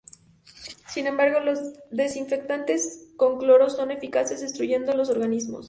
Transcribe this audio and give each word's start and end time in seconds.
Sin 0.87 1.05
embargo, 1.05 1.41
los 1.41 1.59
desinfectantes 1.91 3.07
con 3.17 3.37
cloro 3.37 3.69
son 3.69 3.91
eficaces 3.91 4.41
destruyendo 4.41 4.95
los 4.95 5.11
organismos. 5.11 5.59